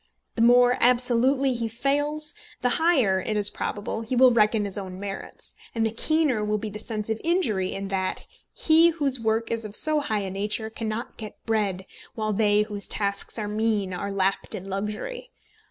The 0.33 0.41
more 0.41 0.79
absolutely 0.81 1.53
he 1.53 1.67
fails, 1.67 2.33
the 2.61 2.69
higher, 2.81 3.19
it 3.19 3.37
is 3.37 3.51
probable, 3.51 4.01
he 4.01 4.15
will 4.15 4.31
reckon 4.33 4.65
his 4.65 4.75
own 4.75 4.99
merits; 4.99 5.55
and 5.75 5.85
the 5.85 5.91
keener 5.91 6.43
will 6.43 6.57
be 6.57 6.71
the 6.71 6.79
sense 6.79 7.11
of 7.11 7.21
injury 7.23 7.71
in 7.75 7.89
that 7.89 8.25
he 8.51 8.89
whose 8.89 9.19
work 9.19 9.51
is 9.51 9.63
of 9.63 9.75
so 9.75 9.99
high 9.99 10.21
a 10.21 10.31
nature 10.31 10.71
cannot 10.71 11.17
get 11.17 11.37
bread, 11.45 11.85
while 12.15 12.33
they 12.33 12.63
whose 12.63 12.87
tasks 12.87 13.37
are 13.37 13.47
mean 13.47 13.93
are 13.93 14.09
lapped 14.11 14.55
in 14.55 14.67
luxury. 14.67 15.29